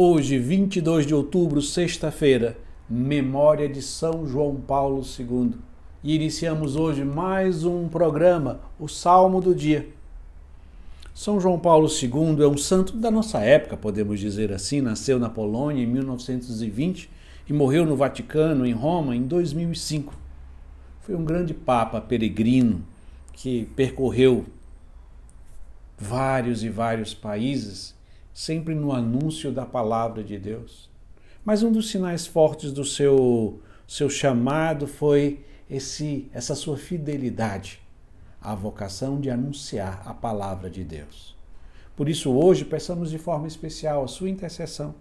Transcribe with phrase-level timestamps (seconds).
[0.00, 2.56] Hoje, 22 de outubro, sexta-feira,
[2.88, 5.54] memória de São João Paulo II.
[6.04, 9.88] E iniciamos hoje mais um programa, o Salmo do Dia.
[11.12, 14.80] São João Paulo II é um santo da nossa época, podemos dizer assim.
[14.80, 17.10] Nasceu na Polônia em 1920
[17.48, 20.14] e morreu no Vaticano, em Roma, em 2005.
[21.00, 22.84] Foi um grande papa peregrino
[23.32, 24.46] que percorreu
[25.98, 27.97] vários e vários países
[28.38, 30.88] sempre no anúncio da palavra de Deus.
[31.44, 37.80] Mas um dos sinais fortes do seu, seu chamado foi esse, essa sua fidelidade
[38.40, 41.34] à vocação de anunciar a palavra de Deus.
[41.96, 44.94] Por isso, hoje, peçamos de forma especial a sua intercessão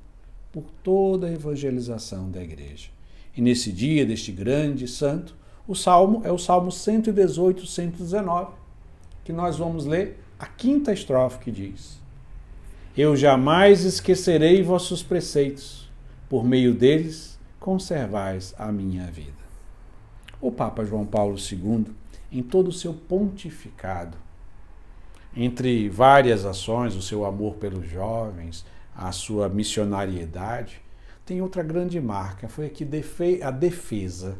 [0.51, 2.89] por toda a evangelização da igreja.
[3.35, 5.35] E nesse dia deste grande santo,
[5.67, 8.53] o salmo é o Salmo 118, 119,
[9.23, 12.06] que nós vamos ler a quinta estrofe que diz:
[12.97, 15.87] eu jamais esquecerei vossos preceitos,
[16.27, 19.37] por meio deles conservais a minha vida.
[20.41, 21.85] O Papa João Paulo II,
[22.31, 24.17] em todo o seu pontificado,
[25.35, 30.81] entre várias ações, o seu amor pelos jovens, a sua missionariedade,
[31.23, 32.87] tem outra grande marca, foi aqui
[33.43, 34.39] a defesa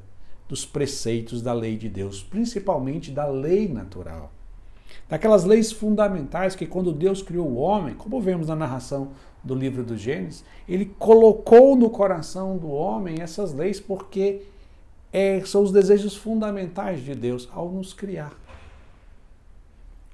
[0.50, 4.31] dos preceitos da lei de Deus, principalmente da lei natural
[5.09, 9.09] daquelas leis fundamentais que quando Deus criou o homem, como vemos na narração
[9.44, 14.41] do livro do Gênesis, ele colocou no coração do homem essas leis porque
[15.11, 18.33] é, são os desejos fundamentais de Deus ao nos criar.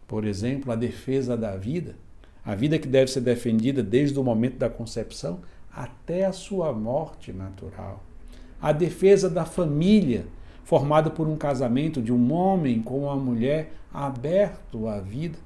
[0.07, 1.95] Por exemplo, a defesa da vida,
[2.45, 5.39] a vida que deve ser defendida desde o momento da concepção
[5.73, 8.03] até a sua morte natural.
[8.61, 10.25] A defesa da família,
[10.63, 15.37] formado por um casamento de um homem com uma mulher aberto à vida.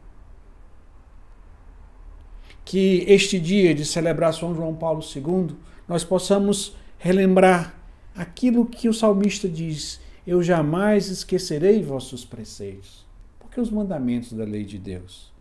[2.64, 5.56] Que este dia de celebrar São João Paulo II
[5.88, 7.76] nós possamos relembrar
[8.16, 13.06] aquilo que o salmista diz: Eu jamais esquecerei vossos preceitos.
[13.40, 15.32] Porque os mandamentos da lei de Deus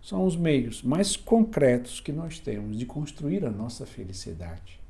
[0.00, 4.80] são os meios mais concretos que nós temos de construir a nossa felicidade.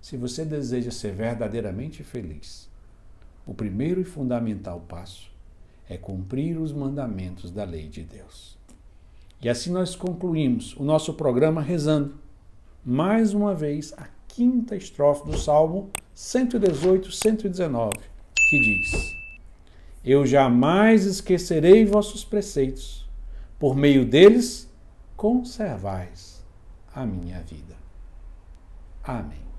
[0.00, 2.68] Se você deseja ser verdadeiramente feliz,
[3.46, 5.30] o primeiro e fundamental passo
[5.88, 8.58] é cumprir os mandamentos da lei de Deus.
[9.40, 12.14] E assim nós concluímos o nosso programa rezando
[12.84, 17.90] mais uma vez a quinta estrofe do Salmo 118, 119,
[18.48, 18.92] que diz:
[20.04, 23.08] Eu jamais esquecerei vossos preceitos,
[23.58, 24.70] por meio deles
[25.16, 26.44] conservais
[26.94, 27.74] a minha vida.
[29.02, 29.53] Amém.